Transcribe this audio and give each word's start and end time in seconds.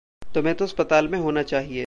तुम्हें 0.33 0.55
तो 0.55 0.65
अस्पताल 0.65 1.07
में 1.07 1.19
होना 1.19 1.43
चाहिए। 1.43 1.79